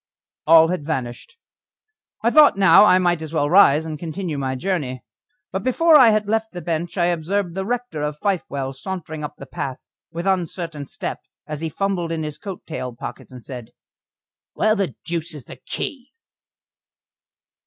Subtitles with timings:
[0.47, 1.37] All had vanished.
[2.23, 5.03] I thought now I might as well rise and continue my journey.
[5.51, 9.35] But before I had left the bench I observed the rector of Fifewell sauntering up
[9.37, 9.77] the path,
[10.11, 13.73] with uncertain step, as he fumbled in his coat tail pockets, and said:
[14.53, 16.09] "Where the deuce is the key?"